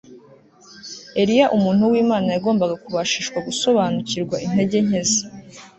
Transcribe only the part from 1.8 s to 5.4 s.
wImana yagombaga kubashishwa gusobanukirwa intege nke ze